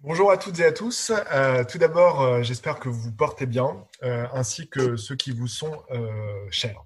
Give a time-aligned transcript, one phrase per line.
[0.00, 1.10] Bonjour à toutes et à tous.
[1.32, 5.32] Euh, tout d'abord, euh, j'espère que vous vous portez bien, euh, ainsi que ceux qui
[5.32, 5.82] vous sont
[6.50, 6.84] chers.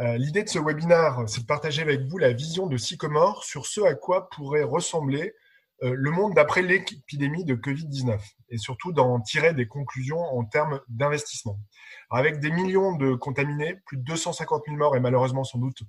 [0.00, 3.80] L'idée de ce webinaire, c'est de partager avec vous la vision de Sycomore sur ce
[3.82, 5.34] à quoi pourrait ressembler
[5.80, 8.18] le monde d'après l'épidémie de Covid-19
[8.48, 11.60] et surtout d'en tirer des conclusions en termes d'investissement.
[12.10, 15.82] Avec des millions de contaminés, plus de 250 000 morts et malheureusement sans doute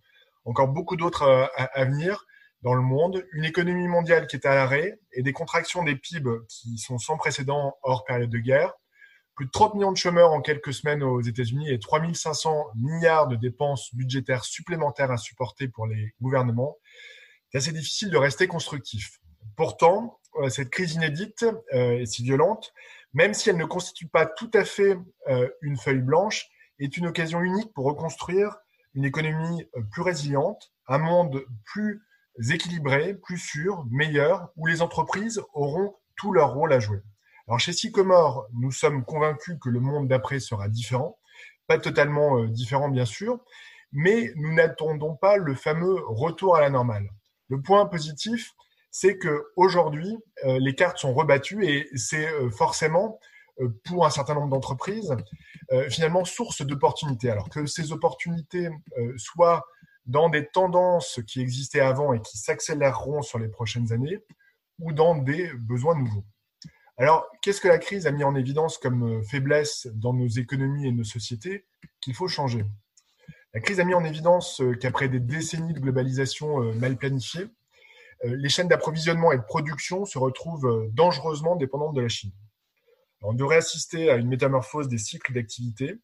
[0.46, 2.28] encore beaucoup d'autres à venir,
[2.66, 6.32] dans le monde, une économie mondiale qui est à l'arrêt et des contractions des PIB
[6.50, 8.74] qui sont sans précédent hors période de guerre,
[9.36, 13.36] plus de 30 millions de chômeurs en quelques semaines aux États-Unis et 3500 milliards de
[13.36, 16.76] dépenses budgétaires supplémentaires à supporter pour les gouvernements,
[17.52, 19.20] c'est assez difficile de rester constructif.
[19.56, 22.74] Pourtant, euh, cette crise inédite euh, et si violente,
[23.14, 24.98] même si elle ne constitue pas tout à fait
[25.28, 26.48] euh, une feuille blanche,
[26.80, 28.58] est une occasion unique pour reconstruire
[28.96, 32.02] une économie plus résiliente, un monde plus
[32.50, 37.02] équilibrés, plus sûrs, meilleurs, où les entreprises auront tout leur rôle à jouer.
[37.48, 41.20] Alors chez Sycomore, nous sommes convaincus que le monde d'après sera différent,
[41.68, 43.40] pas totalement euh, différent bien sûr,
[43.92, 47.08] mais nous n'attendons pas le fameux retour à la normale.
[47.50, 48.54] Le point positif,
[48.90, 53.20] c'est que aujourd'hui, euh, les cartes sont rebattues et c'est euh, forcément
[53.86, 55.16] pour un certain nombre d'entreprises
[55.90, 57.30] finalement source d'opportunités.
[57.30, 58.68] Alors que ces opportunités
[59.16, 59.66] soient
[60.06, 64.20] dans des tendances qui existaient avant et qui s'accéléreront sur les prochaines années,
[64.80, 66.26] ou dans des besoins nouveaux.
[66.98, 70.92] Alors, qu'est-ce que la crise a mis en évidence comme faiblesse dans nos économies et
[70.92, 71.66] nos sociétés
[72.02, 72.66] qu'il faut changer?
[73.54, 77.48] La crise a mis en évidence qu'après des décennies de globalisation euh, mal planifiée,
[78.26, 82.32] euh, les chaînes d'approvisionnement et de production se retrouvent euh, dangereusement dépendantes de la Chine.
[83.22, 85.96] on devrait assister à une métamorphose des cycles d'activité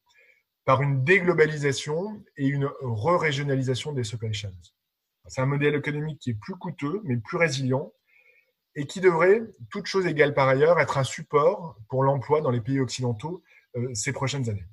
[0.66, 4.52] par une déglobalisation et une re-régionalisation des supply chains.
[5.28, 7.94] C'est un modèle économique qui est plus coûteux, mais plus résilient,
[8.76, 12.62] et qui devrait, toute chose égale par ailleurs, être un support pour l'emploi dans les
[12.62, 13.44] pays occidentaux
[13.76, 14.68] euh, ces prochaines années.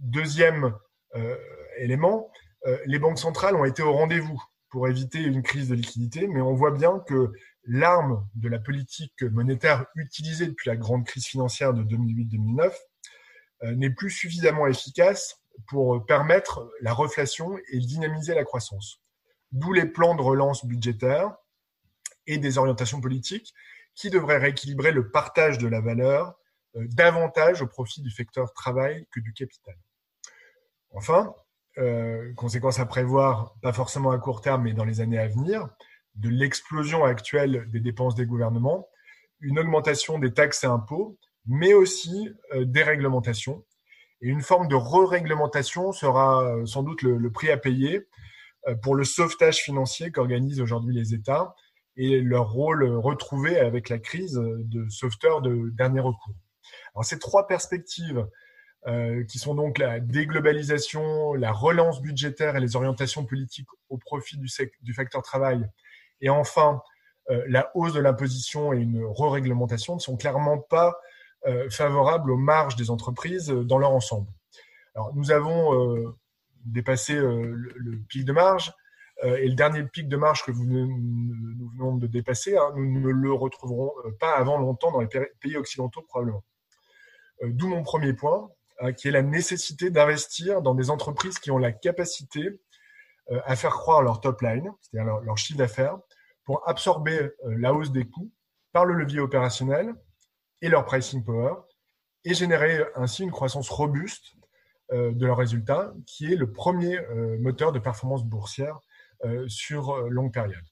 [0.00, 0.74] Deuxième
[1.16, 1.36] euh,
[1.78, 2.30] élément,
[2.66, 6.40] euh, les banques centrales ont été au rendez-vous pour éviter une crise de liquidité, mais
[6.40, 7.32] on voit bien que
[7.64, 12.70] l'arme de la politique monétaire utilisée depuis la grande crise financière de 2008-2009 euh,
[13.62, 19.00] n'est plus suffisamment efficace pour permettre la reflation et dynamiser la croissance.
[19.52, 21.34] D'où les plans de relance budgétaire
[22.26, 23.54] et des orientations politiques
[23.94, 26.34] qui devraient rééquilibrer le partage de la valeur
[26.76, 29.76] euh, davantage au profit du facteur travail que du capital.
[30.90, 31.34] Enfin,
[31.78, 35.68] euh, conséquence à prévoir, pas forcément à court terme, mais dans les années à venir,
[36.14, 38.88] de l'explosion actuelle des dépenses des gouvernements,
[39.40, 43.64] une augmentation des taxes et impôts mais aussi euh, des réglementations.
[44.20, 48.06] Et une forme de re-réglementation sera euh, sans doute le, prix à payer
[48.68, 51.54] euh, pour le sauvetage financier qu'organisent aujourd'hui les États
[51.96, 56.34] et leur rôle retrouvé avec la crise de sauveteur de dernier recours.
[56.94, 58.26] Alors ces trois perspectives
[59.28, 64.48] qui sont donc la déglobalisation, la relance budgétaire et les orientations politiques au profit du,
[64.82, 65.64] du facteur travail,
[66.20, 66.82] et enfin
[67.28, 70.92] la hausse de l'imposition et une re-réglementation ne sont clairement pas euh,
[71.70, 74.30] favorable aux marges des entreprises euh, dans leur ensemble.
[74.94, 76.16] Alors, nous avons euh,
[76.64, 78.72] dépassé le, pic de marge
[79.22, 83.32] et le dernier pic de marge que nous venons de dépasser, hein, nous ne le
[83.32, 85.08] retrouverons pas avant longtemps dans les
[85.40, 86.42] pays occidentaux probablement.
[87.42, 88.50] D'où mon premier point,
[88.80, 92.60] hein, qui est la nécessité d'investir dans des entreprises qui ont la capacité
[93.44, 95.96] à faire croire leur top line, c'est-à-dire leur, chiffre d'affaires,
[96.44, 98.32] pour absorber la hausse des coûts
[98.72, 99.94] par le levier opérationnel
[100.64, 101.54] et leur pricing power
[102.24, 104.32] et générer ainsi une croissance robuste
[104.92, 108.80] euh, de leurs résultats, qui est le premier euh, moteur de performance boursière
[109.26, 110.64] euh, sur longue période.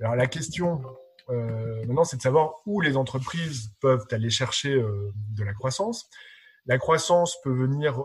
[0.00, 0.82] Alors la question
[1.28, 6.08] maintenant, c'est de savoir où les entreprises peuvent aller chercher de la croissance.
[6.66, 8.04] La croissance peut venir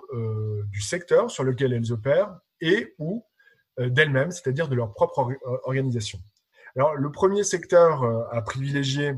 [0.72, 3.24] du secteur sur lequel elles opèrent et ou
[3.78, 6.18] d'elles-mêmes, c'est-à-dire de leur propre organisation.
[6.75, 8.03] Alors le premier secteur
[8.34, 9.14] à privilégier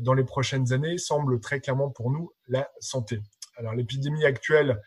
[0.00, 3.20] dans les prochaines années semble très clairement pour nous la santé.
[3.56, 4.80] Alors l'épidémie actuelle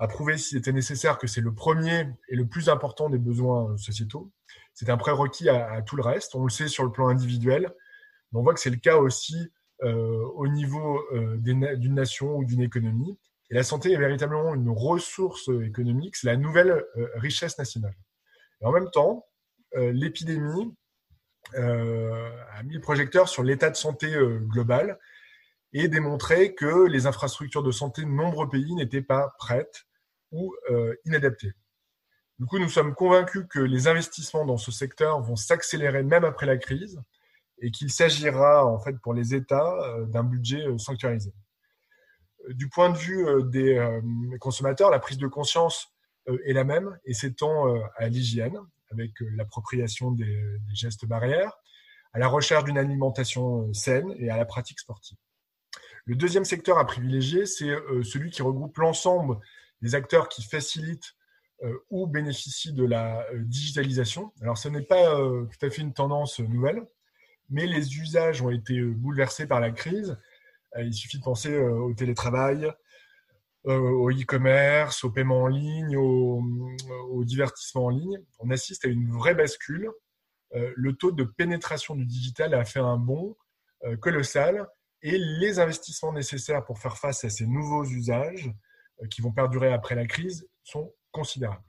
[0.00, 3.76] a prouvé s'il était nécessaire que c'est le premier et le plus important des besoins
[3.76, 4.30] sociétaux.
[4.72, 6.34] C'est un prérequis à, tout le reste.
[6.34, 7.70] On le sait sur le plan individuel,
[8.32, 12.44] mais on voit que c'est le cas aussi euh, au niveau euh, d'une nation ou
[12.44, 13.18] d'une économie.
[13.50, 16.84] Et la santé est véritablement une ressource économique, c'est la nouvelle
[17.16, 17.96] richesse nationale.
[18.60, 19.26] Et en même temps,
[19.74, 20.72] l'épidémie euh,
[21.54, 24.98] a mis le projecteur sur l'état de santé euh, global
[25.72, 29.86] et démontré que les infrastructures de santé de nombreux pays n'étaient pas prêtes
[30.32, 31.52] ou euh, inadaptées.
[32.38, 36.46] Du coup, nous sommes convaincus que les investissements dans ce secteur vont s'accélérer même après
[36.46, 37.00] la crise
[37.58, 39.76] et qu'il s'agira en fait pour les États
[40.06, 41.34] d'un budget sanctuarisé.
[42.48, 44.00] Du point de vue des
[44.40, 45.94] consommateurs, la prise de conscience
[46.46, 48.58] est la même et s'étend à l'hygiène
[48.90, 51.52] avec l'appropriation des, gestes barrières,
[52.12, 55.18] à la recherche d'une alimentation saine et à la pratique sportive.
[56.06, 57.72] Le deuxième secteur à privilégier, c'est
[58.02, 59.38] celui qui regroupe l'ensemble
[59.82, 61.14] des acteurs qui facilitent
[61.62, 64.32] euh, ou bénéficient de la euh, digitalisation.
[64.40, 66.86] Alors, ce n'est pas euh, tout à fait une tendance nouvelle,
[67.50, 70.18] mais les usages ont été bouleversés par la crise.
[70.78, 72.72] Il suffit de penser au télétravail,
[73.64, 76.42] au e-commerce, au paiement en ligne, au,
[77.24, 78.18] divertissement en ligne.
[78.38, 79.90] On assiste à une vraie bascule.
[80.52, 83.36] Le taux de pénétration du digital a fait un bond
[84.00, 84.66] colossal
[85.02, 88.50] et les investissements nécessaires pour faire face à ces nouveaux usages
[89.10, 91.62] qui vont perdurer après la crise sont considérable.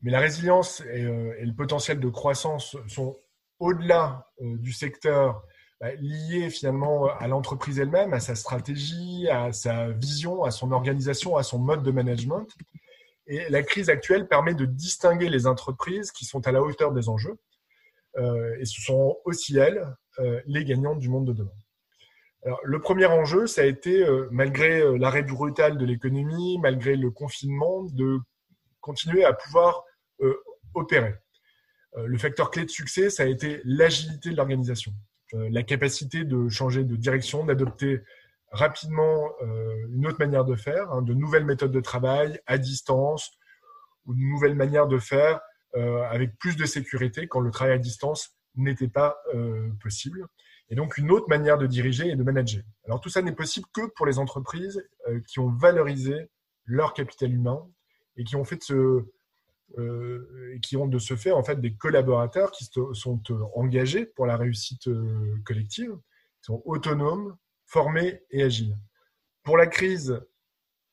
[0.00, 3.16] Mais la résilience euh, et, le potentiel de croissance sont
[3.58, 5.42] au-delà euh, du secteur
[5.82, 11.36] bah, liés finalement à l'entreprise elle-même, à sa stratégie, à sa vision, à son organisation,
[11.36, 12.46] à son mode de management.
[13.26, 17.10] Et la crise actuelle permet de distinguer les entreprises qui sont à la hauteur des
[17.10, 17.36] enjeux.
[18.16, 19.86] Euh, et ce sont aussi elles
[20.46, 21.50] les gagnantes du monde de demain.
[22.44, 26.96] Alors, le premier enjeu, ça a été, euh, malgré euh, l'arrêt brutal de l'économie, malgré
[26.96, 28.18] le confinement, de
[28.80, 29.84] continuer à pouvoir
[30.22, 30.34] euh,
[30.74, 31.14] opérer.
[31.94, 34.92] le facteur clé de succès, ça a été l'agilité de l'organisation,
[35.32, 38.00] la capacité de changer de direction, d'adopter
[38.50, 39.30] rapidement
[39.90, 43.30] une autre manière de faire, hein, de nouvelles méthodes de travail à distance
[44.04, 45.40] ou de nouvelles manières de faire
[46.10, 49.16] avec plus de sécurité quand le travail à distance n'était pas
[49.80, 50.28] possible
[50.72, 52.62] et donc une autre manière de diriger et de manager.
[52.86, 56.30] Alors tout ça n'est possible que pour les entreprises euh, qui ont valorisé
[56.64, 57.68] leur capital humain
[58.16, 59.04] et qui ont fait de ce,
[59.78, 64.26] euh, qui ont de ce fait en fait des collaborateurs qui sont euh, engagés pour
[64.26, 64.88] la réussite
[65.44, 65.92] collective,
[66.40, 67.36] qui sont autonomes,
[67.66, 68.76] formés et agiles.
[69.42, 70.20] Pour la crise,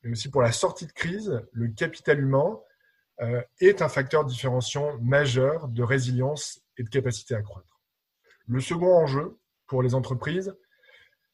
[0.04, 2.60] mais aussi pour la sortie de crise, le capital humain
[3.60, 7.81] est un facteur différenciant majeur de résilience et de capacité à croître.
[8.48, 9.38] Le second enjeu,
[9.68, 10.56] pour les entreprises,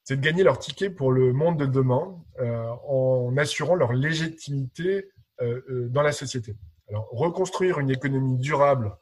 [0.06, 5.09] c'est de gagner leur ticket pour le monde de demain euh, en assurant leur légitimité
[5.42, 6.56] euh, euh, dans la société.
[6.89, 8.95] Alors, reconstruire une économie durable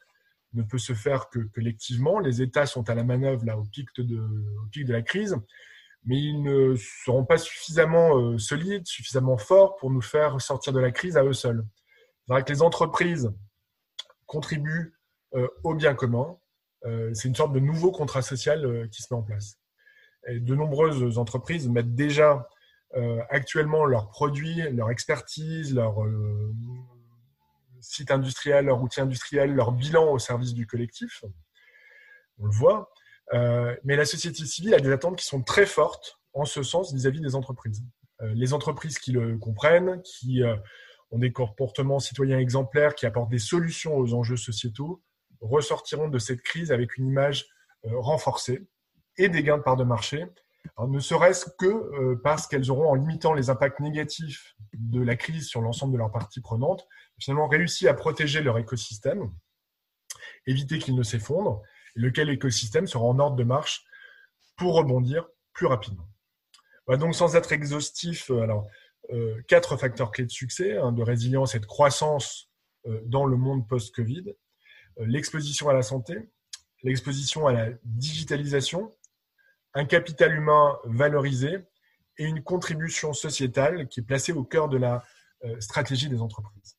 [0.54, 2.20] ne peut se faire que collectivement.
[2.20, 5.36] Les États sont à la manœuvre là au pic de, la crise,
[6.06, 10.92] mais ils ne seront pas suffisamment solides, suffisamment forts pour nous faire sortir de la
[10.92, 11.66] crise à eux seuls.
[11.66, 13.32] Il faudra que les entreprises
[14.28, 14.94] contribuent
[15.64, 16.38] au bien commun,
[16.86, 19.58] euh, c'est une sorte de nouveau contrat social euh, qui se met en place.
[20.28, 22.48] de nombreuses entreprises mettent déjà
[22.96, 25.96] euh, actuellement leurs produits, leur expertise, leur
[27.84, 31.24] site industriel, leur outil industriel, leur bilan au service du collectif.
[32.40, 32.92] On le voit.
[33.84, 37.22] mais la société civile a des attentes qui sont très fortes en ce sens vis-à-vis
[37.22, 37.84] des entreprises.
[38.22, 40.42] les entreprises qui le comprennent, qui
[41.12, 45.04] ont des comportements citoyens exemplaires, qui apportent des solutions aux enjeux sociétaux,
[45.42, 47.46] ressortiront de cette crise avec une image
[47.86, 48.66] euh, renforcée
[49.18, 50.26] et des gains de part de marché,
[50.88, 55.48] ne serait-ce que euh, parce qu'elles auront, en limitant les impacts négatifs de la crise
[55.48, 56.88] sur l'ensemble de leurs parties prenantes,
[57.20, 59.32] finalement réussi à protéger leur écosystème,
[60.48, 61.62] éviter qu'il ne s'effondre,
[61.96, 63.86] lequel écosystème sera en ordre de marche
[64.58, 66.08] pour rebondir plus rapidement.
[66.88, 68.68] donc sans être exhaustif, euh, alors
[69.50, 72.50] quatre facteurs clés de succès, hein, de résilience et de croissance
[73.06, 74.34] dans le monde post-Covid.
[75.00, 76.18] Euh, l'exposition à la santé,
[76.84, 78.92] l'exposition à la digitalisation,
[79.74, 81.60] un capital humain valorisé
[82.18, 85.04] et une contribution sociétale qui est placée au cœur de la
[85.44, 86.78] euh, stratégie des entreprises.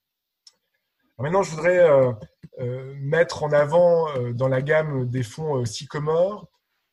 [1.19, 6.49] maintenant, je voudrais euh, mettre en avant dans la gamme des fonds Sycomore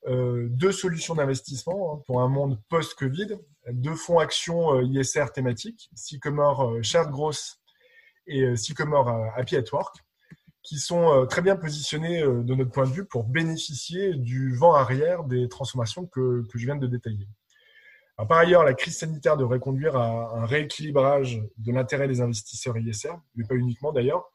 [0.08, 3.38] deux solutions d'investissement hein, pour un monde post-Covid,
[3.70, 7.60] deux fonds actions ISR thématiques, Sycomore Shared Growth
[8.26, 9.98] et Sycomore Happy at Work
[10.64, 14.56] qui sont euh, très bien positionnés euh, de notre point de vue pour bénéficier du
[14.56, 17.28] vent arrière des transformations que, que je viens de détailler.
[18.30, 23.14] par ailleurs, la crise sanitaire devrait conduire à un rééquilibrage de l'intérêt des investisseurs ISR,
[23.36, 24.32] mais pas uniquement d'ailleurs,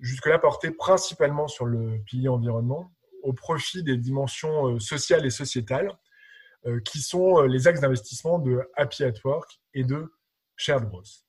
[0.00, 5.92] jusque-là porté principalement sur le pilier environnement, au profit des dimensions euh, sociales et sociétales,
[6.84, 10.12] qui sont les axes d'investissement de Happy at Work et de
[10.56, 11.24] Shared Growth.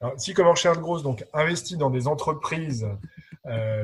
[0.00, 2.86] Alors, si comme Shared Growth donc, investit dans des entreprises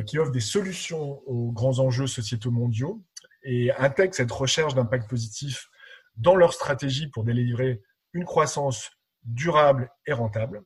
[0.07, 3.03] qui offre des solutions aux grands enjeux sociétaux mondiaux
[3.43, 5.69] et intègre cette recherche d'impact positif
[6.17, 8.91] dans leur stratégie pour délivrer une croissance
[9.23, 10.63] durable et rentable.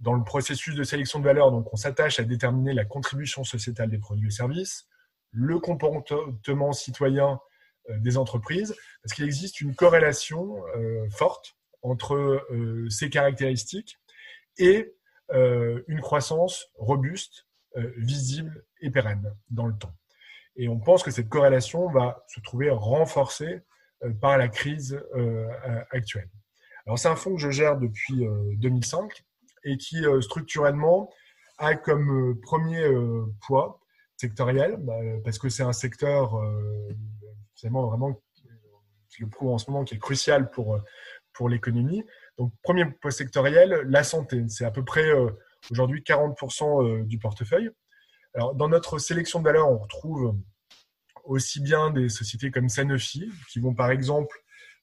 [0.00, 3.90] Dans le processus de sélection de valeur, donc, on s'attache à déterminer la contribution sociétale
[3.90, 4.86] des produits et services,
[5.30, 7.40] le comportement citoyen
[7.98, 10.62] des entreprises, parce qu'il existe une corrélation
[11.10, 12.46] forte entre
[12.88, 13.98] ces caractéristiques
[14.58, 14.94] et
[15.30, 17.46] une croissance robuste,
[17.96, 19.94] visible et pérenne dans le temps.
[20.56, 23.62] Et on pense que cette corrélation va se trouver renforcée
[24.20, 25.00] par la crise
[25.90, 26.30] actuelle.
[26.86, 28.24] Alors c'est un fonds que je gère depuis
[28.58, 29.24] 2005
[29.64, 31.10] et qui structurellement
[31.58, 32.88] a comme premier
[33.46, 33.80] poids
[34.16, 36.40] sectoriel, bah, parce que c'est un secteur
[37.60, 38.20] vraiment, vraiment
[39.20, 40.78] le prouve en ce moment, qui est crucial pour,
[41.32, 42.04] pour l'économie.
[42.38, 44.44] Donc, premier poids sectoriel, la santé.
[44.48, 45.08] C'est à peu près
[45.70, 47.70] aujourd'hui 40% du portefeuille.
[48.34, 50.36] Alors, dans notre sélection de valeurs, on retrouve
[51.24, 54.36] aussi bien des sociétés comme Sanofi, qui vont par exemple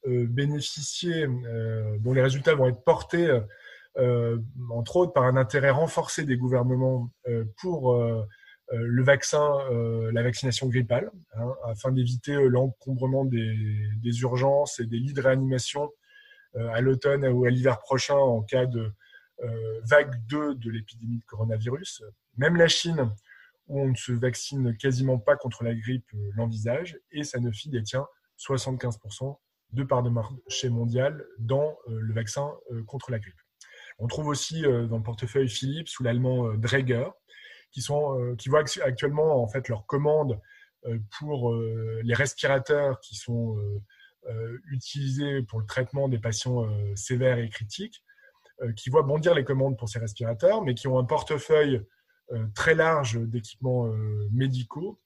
[0.08, 3.40] euh, bénéficier, euh, dont les résultats vont être portés,
[3.98, 4.38] euh,
[4.72, 7.12] entre autres, par un intérêt renforcé des gouvernements
[7.62, 8.02] pour
[8.74, 9.54] le vaccin,
[10.14, 13.54] la vaccination grippale, hein, afin d'éviter l'encombrement des,
[13.98, 15.92] des, urgences et des lits de réanimation
[16.56, 18.90] à l'automne ou à l'hiver prochain en cas de
[19.84, 22.04] vague 2 de l'épidémie de coronavirus.
[22.38, 23.12] Même la Chine
[23.72, 28.06] où on ne se vaccine quasiment pas contre la grippe, euh, l'envisage, et Sanofi détient
[28.38, 29.38] 75%
[29.72, 33.40] de part de marché mondial dans euh, le vaccin euh, contre la grippe.
[34.00, 37.08] On trouve aussi dans le portefeuille Philips ou l'allemand Dräger,
[37.72, 40.40] qui, sont, qui voient actuellement en fait leurs commandes
[41.20, 43.58] pour les respirateurs qui sont
[44.72, 48.04] utilisés pour le traitement des patients sévères et critiques,
[48.76, 51.82] qui voient bondir les commandes pour ces respirateurs, mais qui ont un portefeuille
[52.34, 55.00] euh, très large d'équipements euh, médicaux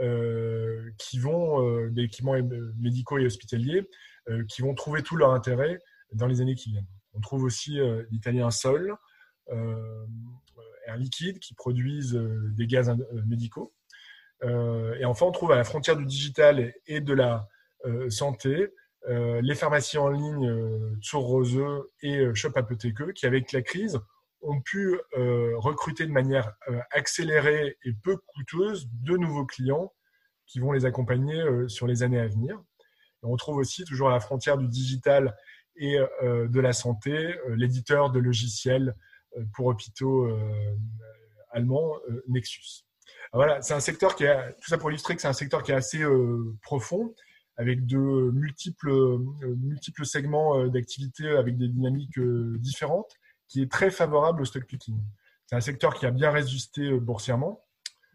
[0.00, 2.34] euh, qui vont, d'équipements
[2.78, 3.88] médicaux et hospitaliers,
[4.48, 5.78] qui vont trouver tout leur intérêt
[6.12, 6.86] dans les années qui viennent.
[7.12, 7.78] On trouve aussi
[8.10, 8.94] l'italien Sol,
[9.50, 12.90] Air Liquide, qui produisent des gaz
[13.26, 13.74] médicaux.
[14.42, 17.48] et enfin, on trouve à la frontière du digital et de la
[18.08, 18.68] santé
[19.08, 21.60] les pharmacies en ligne Zur Rose
[22.02, 24.00] et Apotheke, qui avec la crise
[24.42, 29.92] ont pu euh, recruter de manière euh, accélérée et peu coûteuse de nouveaux clients
[30.46, 32.60] qui vont les accompagner euh, sur les années à venir.
[33.22, 35.36] on trouve aussi toujours à la frontière du digital
[35.76, 38.94] et de la santé l'éditeur de logiciels
[39.54, 40.30] pour hôpitaux
[41.50, 41.94] allemands
[42.28, 42.84] Nexus.
[43.32, 45.72] voilà, c'est un secteur qui est tout ça pour illustrer que c'est un secteur qui
[45.72, 46.04] est assez
[46.60, 47.14] profond
[47.56, 49.18] avec de multiples
[49.56, 52.18] multiples segments d'activité avec des dynamiques
[52.58, 53.14] différentes
[53.52, 54.98] qui est très favorable au stock picking.
[55.46, 57.62] C'est un secteur qui a bien résisté euh, boursièrement,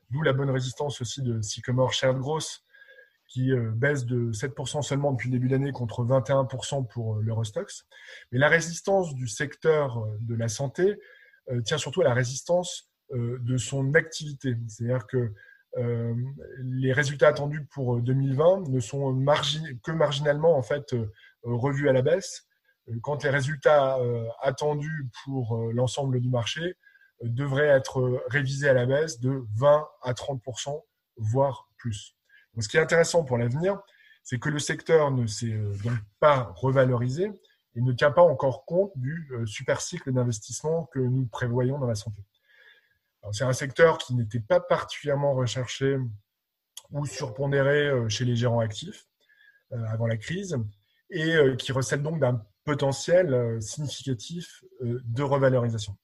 [0.10, 2.64] d'où la bonne résistance aussi de Sycomore Shared Growth,
[3.28, 7.22] qui euh, baisse de 7% seulement depuis le début de l'année contre 21% pour euh,
[7.22, 7.86] l'Eurostox.
[8.32, 11.00] Mais la résistance du secteur de la santé
[11.64, 14.58] tient surtout à la résistance de son activité.
[14.68, 15.34] C'est-à-dire que
[15.78, 19.14] les résultats attendus pour 2020 ne sont
[19.84, 20.96] que marginalement en fait
[21.44, 22.48] revus à la baisse
[23.02, 26.62] quand les résultats euh, attendus pour euh, l'ensemble du marché
[27.24, 30.42] euh, devraient être révisés à la baisse de 20 à 30
[31.18, 32.16] voire plus.
[32.60, 33.80] Ce qui est intéressant pour l'avenir,
[34.24, 37.32] c'est que le secteur ne s'est donc pas revalorisé
[37.76, 41.94] et ne tient pas encore compte du super cycle d'investissement que nous prévoyons dans la
[41.94, 42.24] santé.
[43.32, 45.98] C'est un secteur qui n'était pas particulièrement recherché
[46.92, 49.06] ou surpondéré chez les gérants actifs
[49.72, 50.58] avant la crise
[51.10, 55.98] et qui recèle donc d'un potentiel euh, significatif euh, de revalorisation.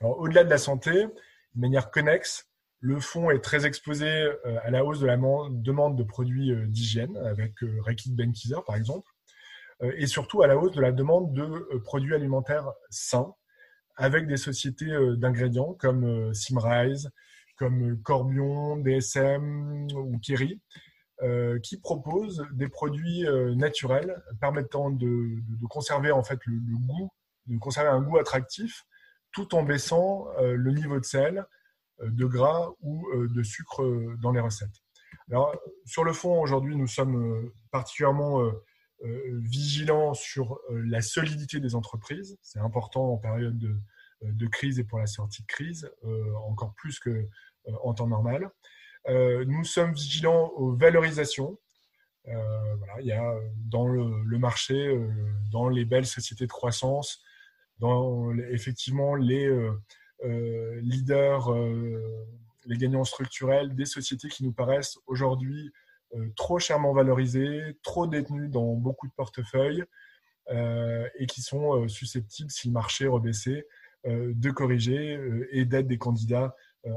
[0.00, 4.84] au-delà de la santé, de manière connexe, le fonds est très exposé euh, à la
[4.84, 9.10] hausse de la demande de produits d'hygiène, avec Rekit Benkiser par exemple,
[9.96, 13.34] et surtout à la hausse de la demande de produits alimentaires sains,
[13.96, 17.10] avec des sociétés d'ingrédients comme Simrise,
[17.56, 20.60] comme Corbion, DSM ou Kerry,
[21.22, 25.38] euh, qui propose des produits euh, naturels permettant de,
[25.70, 27.08] conserver en fait le, goût,
[27.46, 28.84] de conserver un goût attractif,
[29.32, 31.46] tout en baissant euh, le niveau de sel,
[32.02, 34.82] de gras ou de sucre dans les recettes.
[35.30, 38.42] Alors, sur le fond, aujourd'hui, nous sommes particulièrement
[39.02, 42.38] vigilants sur la solidité des entreprises.
[42.42, 43.76] C'est important en période de,
[44.22, 45.90] de, crise et pour la sortie de crise,
[46.46, 48.50] encore plus qu'en temps normal.
[49.08, 51.58] Euh, nous sommes vigilants aux valorisations.
[52.28, 55.08] Euh, il y a dans le, marché, euh,
[55.52, 57.22] dans les belles sociétés de croissance,
[57.78, 59.50] dans effectivement les
[60.80, 61.52] leaders,
[62.64, 65.70] les gagnants structurels, des sociétés qui nous paraissent aujourd'hui
[66.36, 69.84] trop chèrement valorisées, trop détenues dans beaucoup de portefeuilles
[70.50, 73.66] et qui sont susceptibles, si le marché rebaissait,
[74.04, 75.18] de corriger
[75.50, 76.54] et d'être des candidats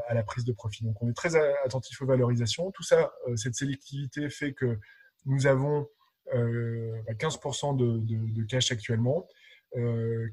[0.08, 0.84] à la prise de profit.
[0.84, 2.72] Donc, on est très attentif aux valorisations.
[2.72, 4.78] Tout ça, cette sélectivité fait que
[5.26, 5.88] nous avons
[6.34, 9.28] 15% bah, de, cash actuellement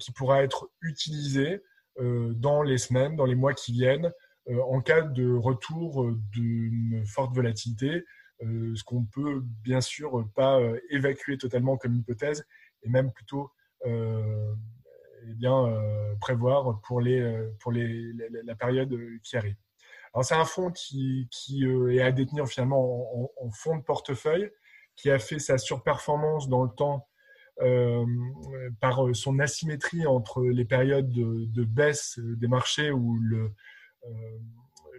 [0.01, 1.63] qui pourra être utilisé
[1.99, 4.13] dans les semaines, dans les mois qui viennent,
[4.51, 8.05] en cas de retour d'une forte volatilité,
[8.41, 10.61] ce qu'on peut bien sûr pas
[10.91, 12.47] évacuer totalement comme hypothèse,
[12.83, 13.51] et même plutôt
[13.87, 15.67] eh bien,
[16.21, 18.13] prévoir pour, les, pour les,
[18.45, 19.57] la, période qui arrive.
[20.13, 24.51] Alors c'est un fonds qui, qui est à détenir finalement en, fonds de portefeuille,
[24.97, 27.09] qui a fait sa surperformance dans le temps
[27.61, 28.05] euh,
[28.81, 33.55] par son asymétrie entre les périodes de, baisse des marchés où le,
[34.07, 34.39] euh,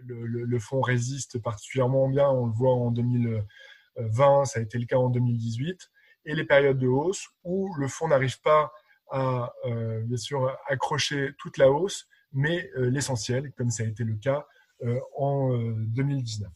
[0.04, 4.96] le, fonds résiste particulièrement bien, on le voit en 2020, ça a été le cas
[4.96, 5.90] en 2018,
[6.26, 8.72] et les périodes de hausse où le fonds n'arrive pas
[9.10, 14.14] à euh, bien sûr accrocher toute la hausse, mais l'essentiel, comme ça a été le
[14.16, 14.46] cas
[15.16, 16.50] en 2019.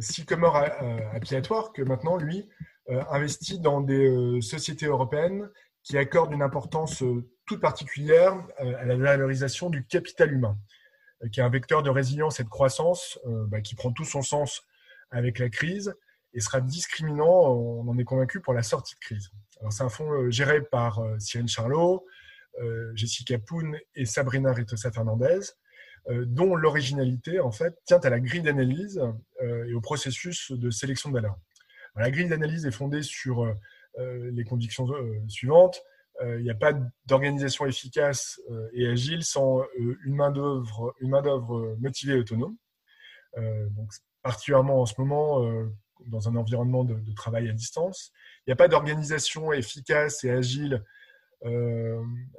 [0.00, 0.56] Sycomore
[1.12, 2.48] Appiatoire, que maintenant, lui,
[2.90, 5.50] euh, investit dans des euh, sociétés européennes
[5.82, 10.56] qui accordent une importance euh, toute particulière à la valorisation du capital humain,
[11.32, 14.62] qui est un vecteur de résilience et de croissance bah, qui prend tout son sens
[15.10, 15.94] avec la crise
[16.34, 19.30] et sera discriminant, on en est convaincu, pour la sortie de crise.
[19.70, 22.06] c'est un fonds géré par Cyril Charlot,
[22.94, 25.40] Jessica Poon et Sabrina Ritosa Fernandez,
[26.10, 28.98] euh, dont l'originalité en fait tient à la grille d'analyse
[29.42, 31.36] euh, et au processus de sélection de valeur.
[31.96, 34.86] La grille d'analyse est fondée sur euh, les convictions
[35.26, 35.82] suivantes.
[36.20, 36.72] Il n'y a pas
[37.06, 38.40] d'organisation efficace
[38.72, 41.22] et agile sans une main-d'œuvre main
[41.78, 42.56] motivée et autonome.
[43.36, 45.48] donc, particulièrement en ce moment,
[46.06, 48.12] dans un environnement de, travail à distance.
[48.46, 50.84] Il n'y a pas d'organisation efficace et agile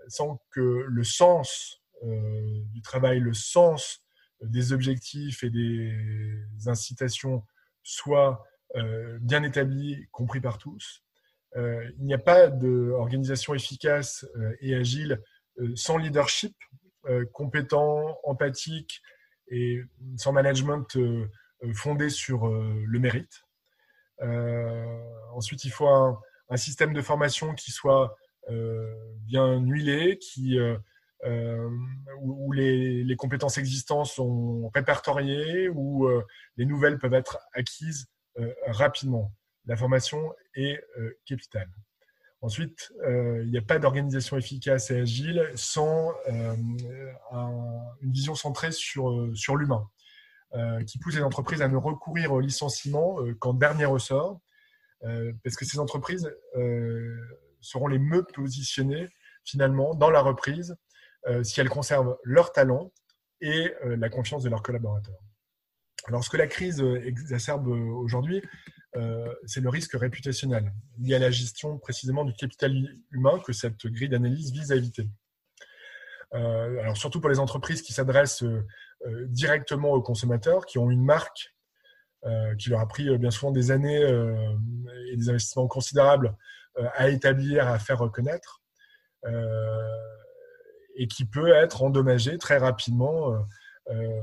[0.09, 4.01] sans que le sens euh, du travail, le sens
[4.41, 7.43] des objectifs et des incitations
[7.83, 8.45] soit
[8.75, 11.03] euh, bien établi, compris par tous.
[11.56, 14.25] Euh, il n'y a pas d'organisation efficace
[14.62, 15.22] et agile
[15.75, 16.55] sans leadership
[17.33, 19.01] compétent, empathique
[19.48, 19.81] et
[20.18, 20.98] sans management
[21.74, 23.44] fondé sur le mérite.
[25.33, 26.20] ensuite, il faut un,
[26.55, 28.16] système de formation qui soit
[29.25, 30.18] bien huilé,
[31.25, 31.70] euh,
[32.22, 38.07] où, les, compétences existantes sont répertoriées, où euh, les nouvelles peuvent être acquises
[38.40, 39.33] euh, rapidement.
[39.65, 40.79] La formation est
[41.25, 41.69] capitale.
[42.41, 49.57] Ensuite, il n'y a pas d'organisation efficace et agile sans une vision centrée sur, sur
[49.57, 49.89] l'humain,
[50.87, 54.39] qui pousse les entreprises à ne recourir au licenciement qu'en dernier ressort,
[55.01, 56.31] parce que ces entreprises
[57.61, 59.07] seront les mieux positionnées
[59.43, 60.75] finalement dans la reprise
[61.27, 62.91] euh, si elles conservent leur talent
[63.41, 65.19] et euh, la confiance de leurs collaborateurs.
[66.05, 68.78] Alors, ce que la crise exacerbe aujourd'hui, euh,
[69.45, 72.73] c'est le risque réputationnel lié à la gestion précisément du capital
[73.11, 75.07] humain que cette grille d'analyse vise à éviter.
[76.31, 78.43] alors, surtout pour les entreprises qui s'adressent
[79.27, 81.53] directement aux consommateurs, qui ont une marque
[82.57, 84.01] qui leur a pris bien souvent des années
[85.11, 86.35] et des investissements considérables
[86.95, 88.63] à établir, à faire reconnaître
[90.99, 93.39] et qui peut être endommagé très rapidement euh,
[93.89, 94.21] euh,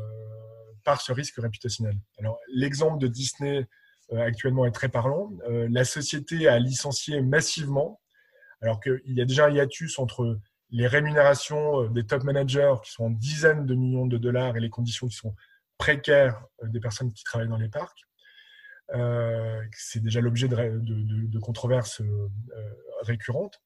[0.84, 1.96] par ce risque réputationnel.
[2.18, 3.64] Alors, l'exemple de Disney euh,
[4.12, 5.32] actuellement est très parlant.
[5.48, 8.00] la société a licencié massivement,
[8.60, 10.38] alors qu'il y a déjà un hiatus entre
[10.70, 14.70] les rémunérations des top managers qui sont en dizaines de millions de dollars et les
[14.70, 15.34] conditions qui sont
[15.78, 18.04] précaires des personnes qui travaillent dans les parcs.
[19.72, 22.02] c'est déjà l'objet de, controverses
[23.02, 23.60] récurrentes.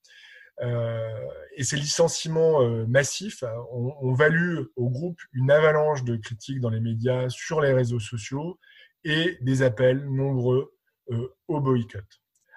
[0.63, 1.27] Euh,
[1.57, 6.81] et ces licenciements euh, massifs ont, valu au groupe une avalanche de critiques dans les
[6.81, 8.59] médias, sur les réseaux sociaux
[9.05, 10.75] et des appels nombreux
[11.11, 12.07] euh, au boycott.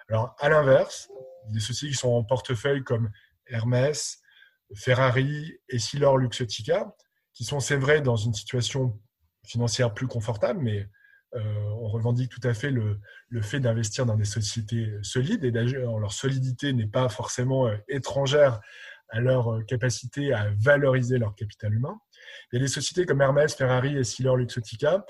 [0.10, 1.10] Alors, à l'inverse,
[1.50, 3.10] des sociétés qui sont en portefeuille comme
[3.48, 4.22] Hermès,
[4.76, 6.96] Ferrari et Silor Luxottica,
[7.34, 9.00] qui sont, c'est vrai, dans une situation
[9.46, 10.88] financière plus confortable, mais
[11.36, 11.42] euh,
[11.80, 13.00] on revendique tout à fait le,
[13.42, 18.60] fait d'investir dans des sociétés solides et d'ailleurs leur solidité n'est pas forcément euh, étrangère
[19.10, 22.00] à leur capacité à valoriser leur capital humain.
[22.52, 25.06] Et les sociétés comme Hermès, Ferrari et Silor Luxottica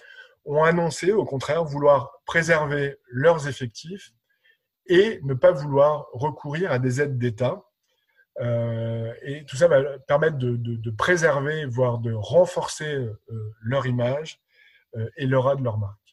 [0.46, 4.12] ont annoncé au contraire vouloir préserver leurs effectifs
[4.88, 7.64] et ne pas vouloir recourir à des aides d'État.
[8.42, 13.08] et tout ça va permettre de, préserver, voire de renforcer
[13.62, 14.42] leur image
[15.16, 16.04] et l'aura de leur marque.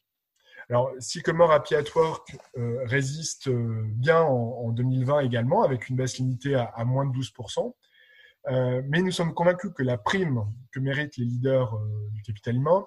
[0.71, 6.17] Alors, Sycomore Happy at Work euh, résiste euh, bien en, 2020 également, avec une baisse
[6.17, 7.73] limitée à, moins de 12%.
[8.87, 11.77] mais nous sommes convaincus que la prime que méritent les leaders
[12.13, 12.85] du capital humain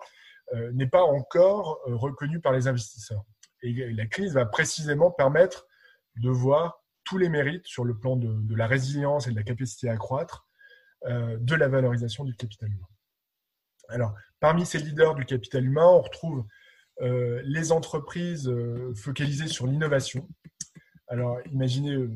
[0.72, 3.24] n'est pas encore reconnue par les investisseurs.
[3.62, 5.66] Et la crise va précisément permettre
[6.16, 9.88] de voir tous les mérites sur le plan de, la résilience et de la capacité
[9.88, 10.46] à croître
[11.06, 12.86] de la valorisation du capital humain.
[13.88, 16.44] Alors, parmi ces leaders du capital humain, on retrouve
[17.00, 20.28] euh, les entreprises euh, focalisées sur l'innovation.
[21.08, 22.10] Alors, imaginez euh,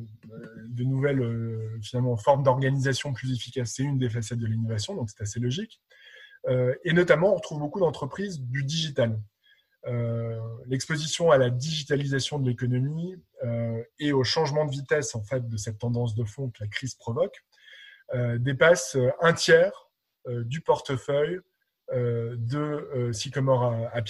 [0.68, 5.22] de nouvelles finalement formes d'organisation plus efficaces, c'est une des facettes de l'innovation, donc c'est
[5.22, 5.80] assez logique.
[6.84, 9.20] Et notamment, on retrouve beaucoup d'entreprises du digital.
[10.66, 13.16] L'exposition à la digitalisation de l'économie
[13.98, 16.94] et au changement de vitesse en fait de cette tendance de fond que la crise
[16.94, 17.44] provoque
[18.38, 19.90] dépasse un tiers
[20.26, 21.40] du portefeuille
[21.94, 24.02] euh, de euh, Sycomore à, à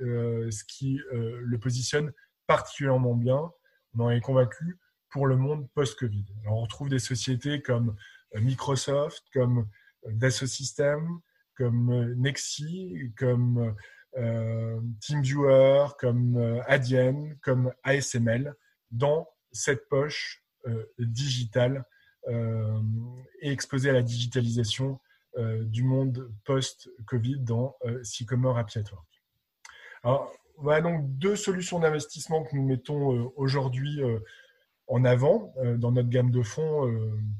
[0.00, 2.12] euh, ce qui le positionne
[2.48, 3.52] particulièrement bien.
[3.94, 6.24] On en est convaincu pour le monde post-Covid.
[6.46, 7.94] On retrouve des sociétés comme
[8.34, 9.68] Microsoft, comme
[10.08, 11.20] Dassault Systèmes,
[11.56, 13.74] comme Nexi, comme
[15.00, 18.54] TeamViewer, comme Adyen, comme ASML
[18.90, 20.44] dans cette poche
[20.98, 21.84] digitale
[22.28, 25.00] et exposée à la digitalisation
[25.36, 28.78] euh, du monde post-Covid dans euh, Sycomore Happy
[30.04, 34.00] Alors, voilà donc deux solutions d'investissement que nous mettons euh, aujourd'hui
[34.86, 36.88] en avant dans notre gamme de fonds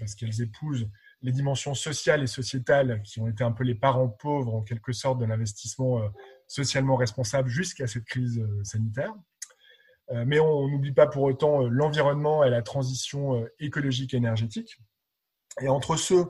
[0.00, 0.88] parce qu'elles épousent
[1.24, 4.92] les dimensions sociales et sociétales qui ont été un peu les parents pauvres en quelque
[4.92, 6.00] sorte de l'investissement
[6.46, 9.12] socialement responsable jusqu'à cette crise sanitaire.
[10.12, 14.78] Mais on n'oublie pas pour autant l'environnement et la transition écologique et énergétique.
[15.60, 16.26] Et entre ceux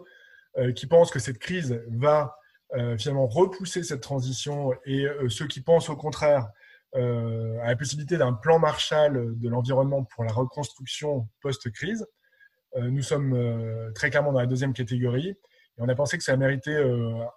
[0.57, 2.37] euh, qui pensent que cette crise va
[2.75, 6.49] euh, finalement repousser cette transition et euh, ceux qui pensent au contraire
[6.97, 12.07] à la possibilité d'un plan Marshall de l'environnement pour la reconstruction post-crise.
[12.77, 15.37] Nous sommes très clairement dans la deuxième catégorie et
[15.79, 16.83] on a pensé que ça méritait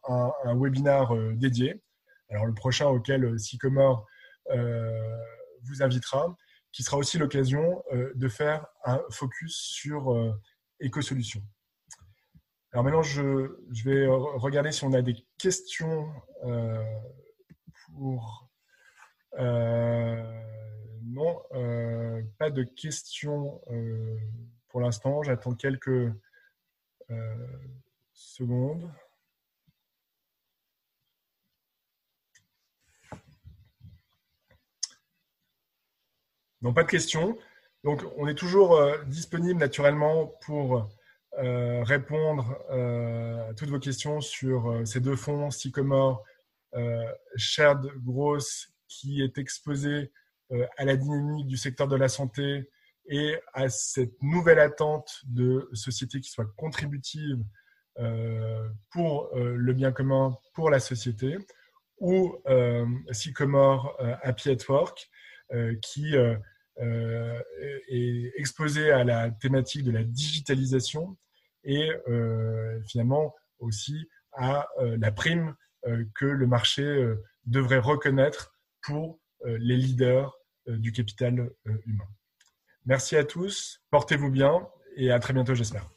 [0.08, 1.82] un, un webinaire dédié.
[2.30, 4.06] Alors le prochain auquel Sycomore
[4.50, 6.36] vous invitera,
[6.72, 10.36] qui sera aussi l'occasion de faire un focus sur
[10.80, 11.44] éco-solutions.
[12.74, 13.50] Alors maintenant, je,
[13.86, 16.10] vais regarder si on a des questions
[16.44, 16.84] euh,
[17.86, 18.50] pour...
[19.40, 20.42] Euh,
[21.04, 23.62] non, euh, pas de questions
[24.78, 25.24] pour l'instant.
[25.24, 26.14] J'attends quelques
[28.14, 28.88] secondes.
[36.62, 37.36] Non, pas de questions.
[37.84, 40.88] Donc, on est toujours disponible naturellement pour
[41.40, 46.24] euh, répondre euh, à toutes vos questions sur euh, ces deux fonds, Sycomore,
[47.36, 50.12] Shared Growth, qui est exposé
[50.78, 52.70] à la dynamique du secteur de la santé
[53.08, 57.44] et à cette nouvelle attente de sociétés qui soient contributives
[58.92, 61.36] pour le bien commun, pour la société,
[62.00, 62.38] ou
[63.12, 65.10] Sycomore Happy at Work,
[65.82, 66.14] qui
[67.88, 71.18] est exposé à la thématique de la digitalisation
[71.68, 77.14] et euh, finalement aussi à euh, la prime euh, que le marché
[77.46, 80.34] devrait reconnaître pour les leaders
[80.66, 81.52] du capital
[81.86, 82.08] humain.
[82.88, 85.90] Merci à tous, portez-vous bien et à très bientôt j'espère.